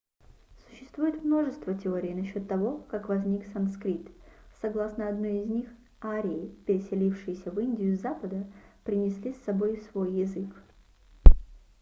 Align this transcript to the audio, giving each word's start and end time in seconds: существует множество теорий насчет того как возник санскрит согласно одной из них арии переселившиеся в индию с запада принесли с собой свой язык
существует 0.67 1.23
множество 1.23 1.75
теорий 1.75 2.15
насчет 2.15 2.47
того 2.47 2.79
как 2.89 3.07
возник 3.07 3.45
санскрит 3.45 4.07
согласно 4.59 5.07
одной 5.07 5.43
из 5.43 5.47
них 5.47 5.69
арии 6.01 6.47
переселившиеся 6.65 7.51
в 7.51 7.59
индию 7.59 7.95
с 7.95 8.01
запада 8.01 8.47
принесли 8.83 9.31
с 9.31 9.43
собой 9.43 9.77
свой 9.91 10.11
язык 10.13 10.49